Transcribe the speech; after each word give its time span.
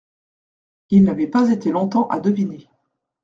Il 0.89 1.03
n'avait 1.03 1.27
pas 1.27 1.51
été 1.51 1.69
longtemps 1.69 2.07
à 2.07 2.19
deviner. 2.19 2.67